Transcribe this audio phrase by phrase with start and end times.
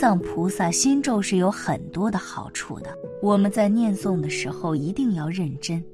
[0.00, 2.88] 藏菩萨心咒是有很多的好处的，
[3.20, 5.84] 我们在念诵的时候一定要认真。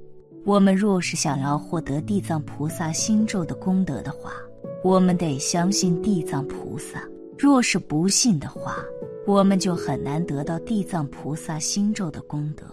[0.45, 4.31] 我们若是想要获得地藏菩萨心咒的功德的话，
[4.85, 7.03] 我们得相信地藏菩萨。
[7.37, 8.77] 若是不信的话，
[9.27, 12.65] 我们就很难得到地藏菩萨心咒的功德。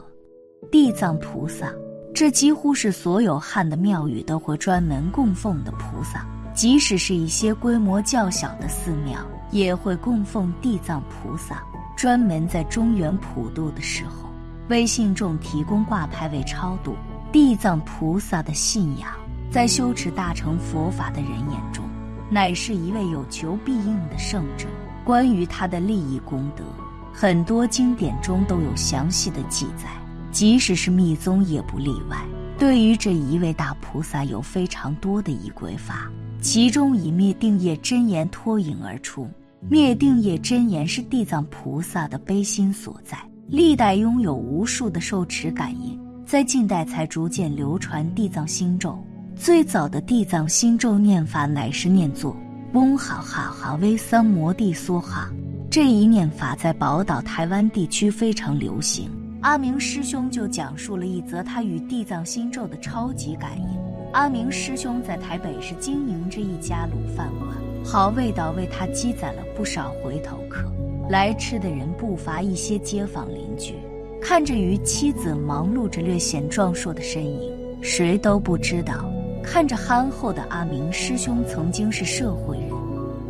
[0.69, 1.73] 地藏菩萨，
[2.13, 9.19] 这几乎是所有汉的庙宇都会专门供奉的菩萨，即使是一些规模较小的寺庙。
[9.51, 11.63] 也会供奉地藏菩萨，
[11.95, 14.29] 专门在中原普渡的时候，
[14.69, 16.95] 为信众提供挂牌位超度。
[17.31, 19.11] 地藏菩萨的信仰，
[19.49, 21.83] 在修持大乘佛法的人眼中，
[22.29, 24.67] 乃是一位有求必应的圣者。
[25.03, 26.63] 关于他的利益功德，
[27.11, 29.89] 很多经典中都有详细的记载，
[30.31, 32.17] 即使是密宗也不例外。
[32.57, 36.09] 对于这一位大菩萨，有非常多的仪轨法，
[36.43, 39.25] 其中以灭定业真言脱颖而出。
[39.69, 49.01] 灭定业真言是地藏菩萨的悲心所在，历代拥有无数的受持感应，在近代才逐渐流传地藏心咒。
[49.37, 52.35] 最早的地藏心咒念法乃是念作
[52.73, 55.31] 嗡哈哈哈威桑摩地梭哈，
[55.71, 59.09] 这一念法在宝岛台湾地区非常流行。
[59.39, 63.82] 阿明师兄就讲述了一则他与地藏心咒的超级感应。
[64.13, 67.49] 阿明师兄在台北是经营着一家卤饭馆。
[67.83, 70.63] 好味道为他积攒了不少回头客，
[71.09, 73.73] 来吃的人不乏一些街坊邻居。
[74.21, 79.11] 看着与妻子忙碌着略显壮硕的身影，谁都不知道，
[79.43, 82.69] 看着憨厚的阿明师兄曾经是社会人。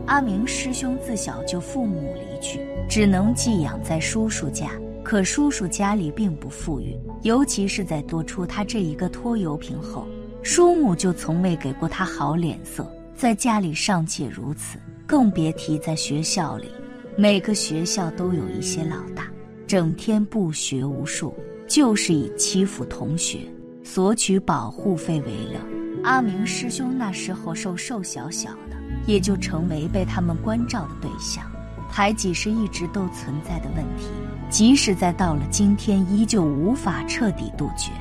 [0.05, 4.69] 阿明师兄自小就父母离去，只能寄养在叔叔家。
[5.01, 10.05] 可叔叔家里并不富裕，尤其是在多出他这一个拖油瓶后，
[10.44, 12.86] 叔母就从未给过他好脸色。
[13.16, 14.77] 在家里尚且如此，
[15.08, 16.69] 更别提在学校里。
[17.16, 19.27] 每个学校都有一些老大，
[19.66, 21.33] 整天不学无术，
[21.67, 23.39] 就是以欺负同学、
[23.83, 25.59] 索取保护费为乐。
[26.03, 28.75] 阿明师兄那时候瘦瘦小小的，
[29.06, 31.50] 也就成为被他们关照的对象。
[31.90, 34.07] 排挤是一直都存在的问题，
[34.50, 37.91] 即使在到了今天，依旧无法彻底杜绝。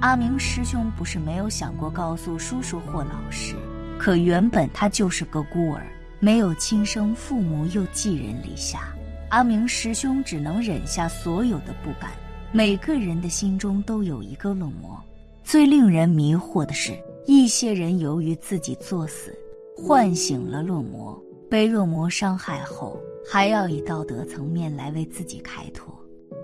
[0.00, 3.54] 阿明师兄不是没有想过告诉叔叔或老师。
[3.98, 5.86] 可原本他就是个孤儿，
[6.20, 8.94] 没有亲生父母，又寄人篱下。
[9.30, 12.10] 阿明师兄只能忍下所有的不甘。
[12.52, 15.02] 每个人的心中都有一个恶魔。
[15.42, 16.92] 最令人迷惑的是，
[17.26, 19.34] 一些人由于自己作死，
[19.76, 21.18] 唤醒了恶魔，
[21.50, 25.92] 被恶魔伤害后，还要以道德层面来为自己开脱。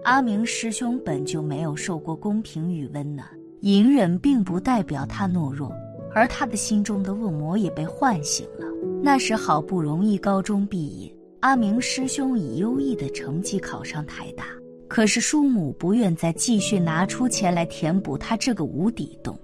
[0.05, 3.27] 阿明师兄本就没有受过公平与温暖，
[3.63, 5.73] 隐忍并不代表他懦弱。
[6.15, 8.67] 而他的心中的恶魔也被唤醒了。
[9.03, 14.45] 那时好不容易高中毕业，阿明师兄以优异的成绩考上台大，
[14.89, 19.39] 可是叔母不愿再继续拿出钱来填补他这个无底洞。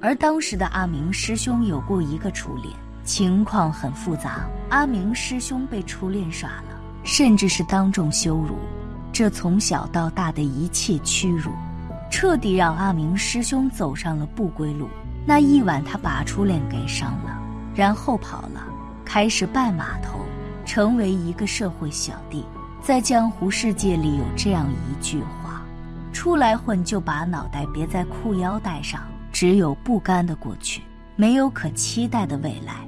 [0.00, 2.74] 而当时的阿明师兄有过一个初恋，
[3.04, 4.48] 情况很复杂。
[4.70, 8.56] 阿明师兄被初恋耍了，甚至是当众羞辱，
[9.12, 11.50] 这从小到大的一切屈辱，
[12.10, 14.88] 彻底让阿明师兄走上了不归路。
[15.26, 17.38] 那一晚，他把初恋给伤了，
[17.74, 18.64] 然后跑了，
[19.04, 20.20] 开始拜码头，
[20.64, 22.44] 成为一个社会小弟。
[22.80, 25.62] 在江湖世界里，有这样一句话：
[26.12, 29.02] 出来混就把脑袋别在裤腰带上，
[29.32, 30.82] 只有不甘的过去，
[31.16, 32.86] 没有可期待的未来。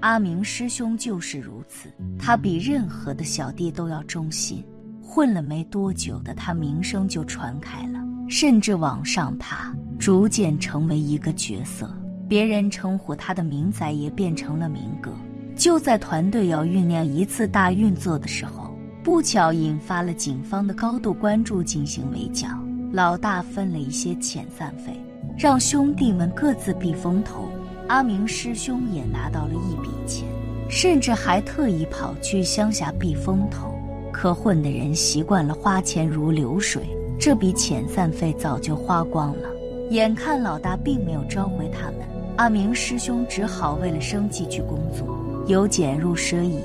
[0.00, 1.88] 阿明师兄就是如此，
[2.18, 4.64] 他比任何的小弟都要忠心。
[5.00, 9.74] 混了没多久的他，名声就传开了，甚至往上爬。
[9.98, 11.90] 逐渐成为一个角色，
[12.28, 15.10] 别人称呼他的名仔也变成了明哥。
[15.56, 18.70] 就在团队要酝酿一次大运作的时候，
[19.02, 22.46] 不巧引发了警方的高度关注，进行围剿。
[22.92, 24.92] 老大分了一些遣散费，
[25.36, 27.48] 让兄弟们各自避风头。
[27.88, 30.28] 阿明师兄也拿到了一笔钱，
[30.68, 33.74] 甚至还特意跑去乡下避风头。
[34.12, 36.82] 可混的人习惯了花钱如流水，
[37.18, 39.48] 这笔遣散费早就花光了。
[39.90, 42.00] 眼看老大并没有召回他们，
[42.36, 45.18] 阿明师兄只好为了生计去工作。
[45.46, 46.60] 由俭入奢易，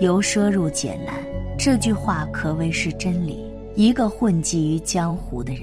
[0.00, 1.14] 由奢入俭难，
[1.58, 3.44] 这句话可谓是真理。
[3.74, 5.62] 一个混迹于江湖的人，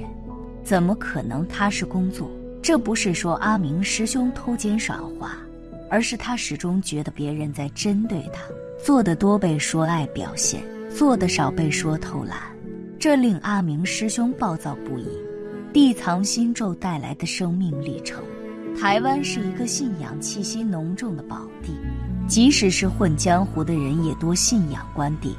[0.63, 2.30] 怎么可能踏实工作？
[2.62, 5.38] 这不是说阿明师兄偷奸耍滑，
[5.89, 8.42] 而是他始终觉得别人在针对他。
[8.84, 10.62] 做的多被说爱表现，
[10.96, 12.38] 做的少被说偷懒，
[13.03, 15.05] 这令阿明师兄暴躁不已。
[15.73, 18.23] 地藏心咒带来的生命历程。
[18.79, 21.73] 台湾是一个信仰气息浓重的宝地，
[22.29, 25.35] 即使是混江湖的人也多信仰关帝。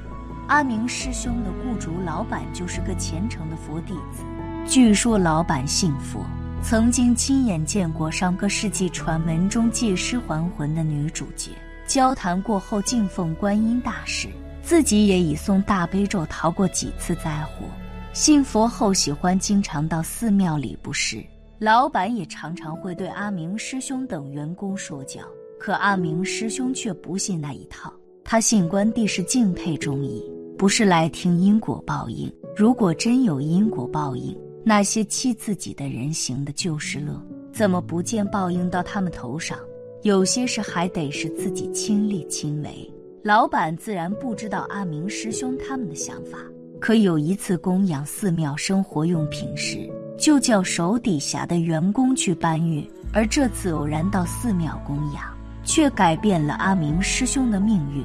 [0.46, 4.22] 阿明师兄的雇主老板就是个虔诚的佛弟子，
[4.66, 6.22] 据说老板信佛，
[6.62, 11.52] 曾经亲眼见过上个世纪传闻中借尸还魂的女主角。
[11.86, 14.28] 交谈过后，敬奉观音大士，
[14.64, 17.66] 自己也以诵大悲咒逃过几次灾祸。
[18.12, 21.22] 信佛后，喜欢经常到寺庙里布施。
[21.58, 25.20] 老板也常常会对阿明师兄等员工说教，
[25.58, 27.92] 可阿明师兄却不信那一套。
[28.24, 30.22] 他信观地是敬佩中医。
[30.56, 32.32] 不是来听因果报应。
[32.56, 34.34] 如果真有因果报应，
[34.64, 37.20] 那些欺自己的人行的就是乐，
[37.52, 39.58] 怎么不见报应到他们头上？
[40.04, 42.88] 有些事还得是自己亲力亲为。
[43.24, 46.36] 老板自然不知道阿明师兄他们的想法。
[46.78, 52.86] 可有一次供养寺庙生活用品时，就叫手底下的员工去搬运。
[53.14, 55.22] 而这次偶然到寺庙供养，
[55.62, 58.04] 却改变了阿明师兄的命运。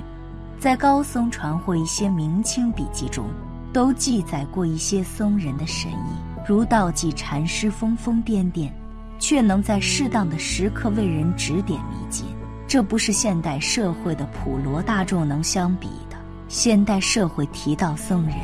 [0.57, 3.25] 在高僧传或一些明清笔记中，
[3.73, 8.71] 都记载过一些僧人的神意，如道济禅师疯疯癫癫，
[9.19, 12.25] 却能在适当的时刻为人指点迷津。
[12.69, 16.15] 这不是现代社会的普罗大众能相比的。
[16.47, 18.35] 现代社会提到僧人，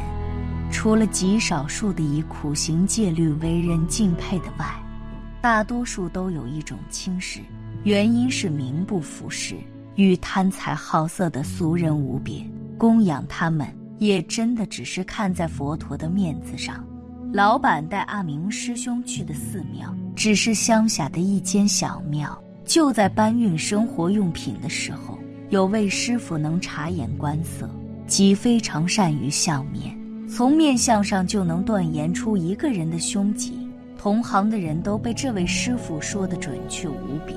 [0.72, 4.66] 除了极少数的以苦行戒律为人敬佩的外，
[5.42, 7.40] 大多数都有一种轻视，
[7.84, 9.56] 原因是名不符实。
[9.94, 12.44] 与贪财好色的俗人无别，
[12.80, 13.68] 供养他们
[14.00, 16.84] 也真的只是看在佛陀的面子上。
[17.32, 22.36] 老板带阿明师兄去的寺庙，只是乡下的一间小庙。
[22.66, 25.18] 就在搬运生活用品的时候，
[25.50, 27.70] 有位师傅能察言观色，
[28.08, 29.96] 即非常善于相面，
[30.28, 33.60] 从面相上就能断言出一个人的凶吉。
[33.98, 37.36] 同行的人都被这位师傅说得准确无比，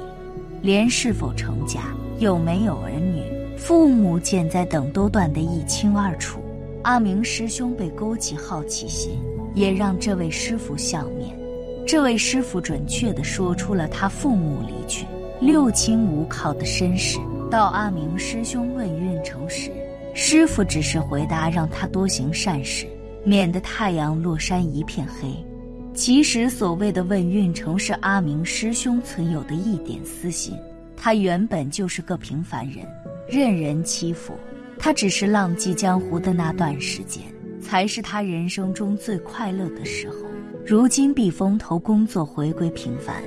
[0.61, 1.81] 连是否成家。
[2.19, 3.23] 有没有儿女、
[3.57, 6.41] 父母健在等都断得一清二楚。
[6.83, 9.13] 阿明师兄被勾起好奇心，
[9.55, 11.39] 也让这位师傅相面。
[11.87, 15.07] 这位师傅准确地说出了他父母离去、
[15.41, 17.19] 六亲无靠的身世。
[17.51, 19.71] 到阿明师兄问运程时，
[20.15, 22.87] 师傅只是回答让他多行善事，
[23.25, 25.33] 免得太阳落山一片黑。
[25.95, 30.55] 其实所谓的问运程，是阿明师兄存有的一点私心。
[30.97, 32.85] 他原本就是个平凡人，
[33.29, 34.35] 任人欺负。
[34.79, 37.23] 他只是浪迹江湖的那段时间，
[37.61, 40.17] 才是他人生中最快乐的时候。
[40.67, 43.23] 如今避风头工作回归平凡，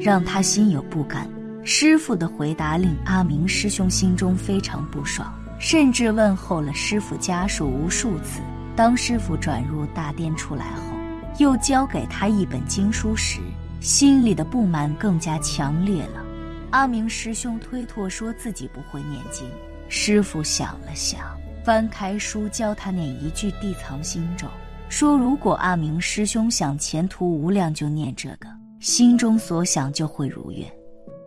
[0.00, 1.28] 让他心有不甘。
[1.70, 8.40] 师傅的回答令阿明师兄心中非常不爽，甚至问候了师傅家属无数次。
[8.74, 10.96] 当师傅转入大殿出来后，
[11.36, 13.38] 又交给他一本经书时，
[13.82, 16.24] 心里的不满更加强烈了。
[16.70, 19.46] 阿明师兄推脱说自己不会念经，
[19.90, 21.20] 师傅想了想，
[21.62, 24.46] 翻开书教他念一句地藏心咒，
[24.88, 28.48] 说如果阿明师兄想前途无量，就念这个，
[28.80, 30.66] 心中所想就会如愿。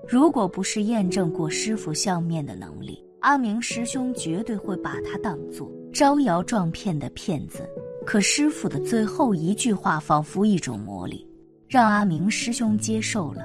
[0.07, 7.69] 如果不是验证过师傅相面的能力，阿明师兄绝对会把他当作招摇撞骗的骗子。
[8.05, 11.27] 可师傅的最后一句话仿佛一种魔力，
[11.67, 13.43] 让阿明师兄接受了。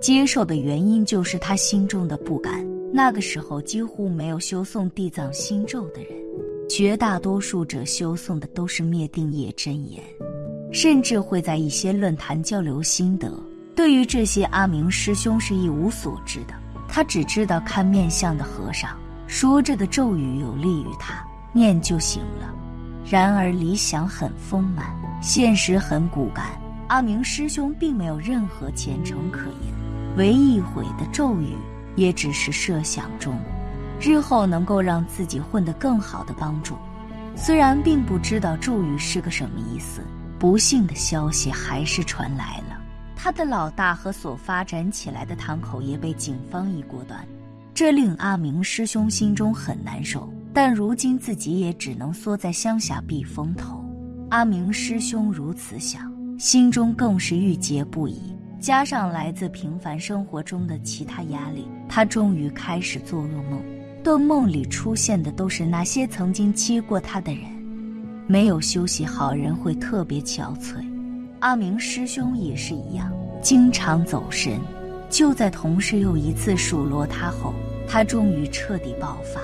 [0.00, 2.64] 接受的原因就是他心中的不甘。
[2.92, 6.12] 那个时候几乎没有修诵地藏心咒的人，
[6.68, 10.02] 绝大多数者修诵的都是灭定业真言，
[10.70, 13.32] 甚至会在一些论坛交流心得。
[13.76, 16.54] 对于这些，阿明师兄是一无所知的。
[16.88, 22.54] 他只知道看面相的和尚说着的咒语有利于他，念就行了。
[23.08, 24.86] 然而理想很丰满，
[25.20, 26.46] 现实很骨感。
[26.88, 29.74] 阿明师兄并没有任何前程可言。
[30.16, 31.54] 唯一悔的咒语，
[31.96, 33.38] 也只是设想中，
[34.00, 36.76] 日后能够让自己混得更好的帮助。
[37.34, 40.00] 虽然并不知道咒语是个什么意思，
[40.38, 42.75] 不幸的消息还是传来了。
[43.26, 47.26] 他的老大和所发展起来的堂口也被警方一锅端，
[47.74, 50.32] 这令阿明师兄心中很难受。
[50.54, 53.84] 但如今自己也只能缩在乡下避风头。
[54.30, 58.32] 阿明师兄如此想，心中更是郁结不已。
[58.60, 63.60] 加上来自平凡生活中的其他压力，他终于开始做噩梦。
[64.04, 67.42] 但梦里出现的都是那些曾经欺过他的人。
[68.28, 70.76] 没有休息好人会特别憔悴。
[71.46, 73.08] 阿明师兄也是一样，
[73.40, 74.58] 经常走神。
[75.08, 77.54] 就在同事又一次数落他后，
[77.86, 79.40] 他终于彻底爆发。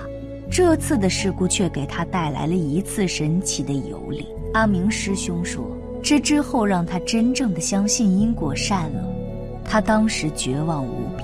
[0.51, 4.27] 这次的事故却给他带来了一次神奇的游历。
[4.53, 5.65] 阿明师兄说。
[6.03, 9.15] 这之后，让他真正的相信因果善恶。
[9.65, 11.23] 他当时绝望无比，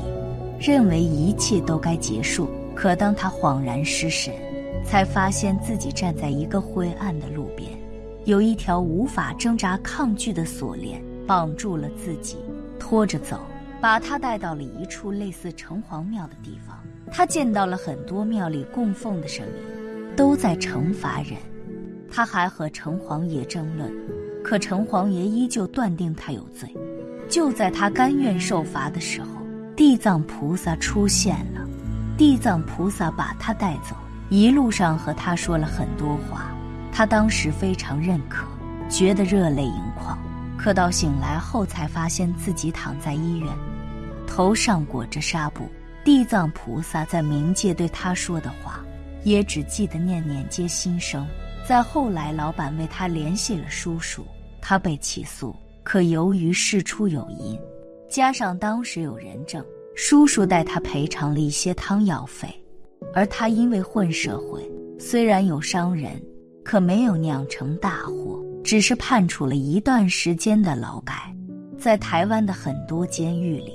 [0.61, 2.49] 认为一切都该结束。
[2.73, 4.33] 可当他恍然失神，
[4.85, 7.69] 才发现自己站在一个灰暗的路边，
[8.29, 12.37] 有一条无法挣扎抗拒的锁链绑住了自己，
[12.79, 13.41] 拖着走，
[13.81, 16.77] 把他带到了一处类似城隍庙的地方。
[17.11, 21.39] 他见到了很多庙里供奉的神明，都在惩罚人。
[22.11, 23.91] 他还和城隍爷争论，
[24.45, 26.71] 可城隍爷依旧断定他有罪。
[27.31, 29.29] 就在他甘愿受罚的时候，
[29.75, 31.67] 地藏菩萨出现了。
[32.19, 33.97] 地藏菩萨把他带走，
[34.29, 36.55] 一路上和他说了很多话。
[36.99, 38.45] 他当时非常认可，
[38.91, 40.19] 觉得热泪盈眶。
[40.59, 43.49] 可到醒来后，才发现自己躺在医院，
[44.27, 45.69] 头上裹着纱布。
[46.05, 48.85] 地藏菩萨在冥界对他说的话，
[49.23, 51.25] 也只记得念念皆心声。
[51.65, 54.27] 再后来，老板为他联系了叔叔，
[54.61, 57.57] 他被起诉，可由于事出有因，
[58.11, 59.65] 加上当时有人证，
[59.95, 62.53] 叔叔代他赔偿了一些汤药费。
[63.15, 66.21] 而他因为混社会，虽然有伤人，
[66.69, 71.35] 可没有酿成大祸，只是判处了一段时间的劳改。
[71.79, 73.73] 在台湾的很多监狱里，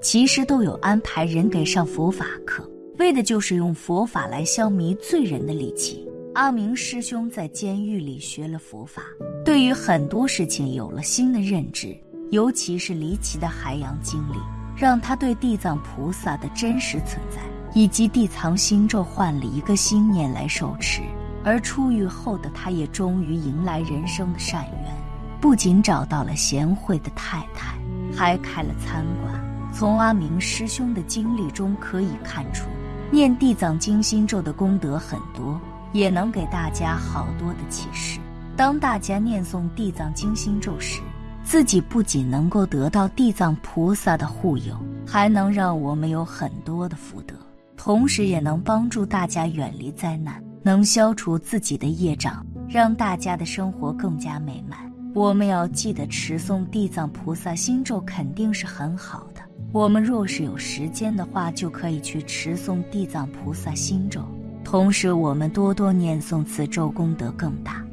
[0.00, 2.66] 其实都有安排人给上佛法课，
[2.98, 6.08] 为的就是用佛法来消弭罪人的戾气。
[6.32, 9.02] 阿明师兄在监狱里学了佛法，
[9.44, 11.94] 对于很多事情有了新的认知，
[12.30, 14.38] 尤其是离奇的海洋经历，
[14.74, 17.42] 让他对地藏菩萨的真实存在
[17.74, 21.02] 以及地藏心咒换了一个心念来受持。
[21.44, 24.92] 而出狱后的他，也终于迎来人生的善缘，
[25.40, 27.76] 不仅找到了贤惠的太太，
[28.16, 29.34] 还开了餐馆。
[29.72, 32.66] 从阿明师兄的经历中可以看出，
[33.10, 35.60] 念地藏经心咒的功德很多。
[35.92, 38.18] 也能给大家好多的启示。
[38.56, 41.02] 当大家念诵地藏经心咒时，
[41.44, 44.74] 自己不仅能够得到地藏菩萨的护佑，
[45.06, 47.34] 还能让我们有很多的福德，
[47.76, 54.78] 同时也能帮助大家远离灾难，能消除自己的业障，让大家的生活更加美满。
[55.14, 59.42] 我们要记得持诵地藏菩萨心咒，肯定是很好的。
[59.72, 64.22] 我们若是有时间的话，就可以去持诵地藏菩萨心咒。
[64.64, 67.84] 同时，我们多多念诵此咒，功德更大。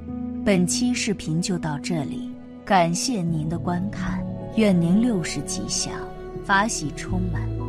[0.46, 2.32] 本期视频就到这里，
[2.64, 4.24] 感谢您的观看，
[4.56, 5.94] 愿您六时吉祥，
[6.46, 7.59] 法喜充满。